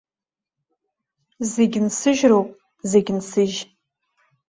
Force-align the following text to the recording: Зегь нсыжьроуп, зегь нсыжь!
Зегь 1.51 1.79
нсыжьроуп, 1.85 2.49
зегь 2.89 3.11
нсыжь! 3.17 3.59